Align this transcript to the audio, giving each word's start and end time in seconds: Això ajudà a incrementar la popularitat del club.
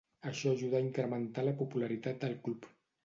Això 0.29 0.53
ajudà 0.53 0.79
a 0.79 0.85
incrementar 0.85 1.43
la 1.49 1.55
popularitat 1.63 2.21
del 2.25 2.39
club. 2.49 2.67